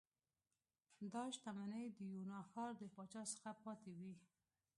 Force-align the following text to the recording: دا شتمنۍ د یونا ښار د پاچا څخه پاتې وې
دا 1.11 1.23
شتمنۍ 1.35 1.85
د 1.97 1.99
یونا 2.15 2.39
ښار 2.51 2.69
د 2.77 2.83
پاچا 2.95 3.23
څخه 3.33 3.49
پاتې 3.63 3.91
وې 3.99 4.13